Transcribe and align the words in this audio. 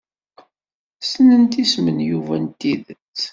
Ssnent 1.03 1.53
isem 1.63 1.87
n 1.97 1.99
Yuba 2.09 2.35
n 2.43 2.45
tidet? 2.59 3.19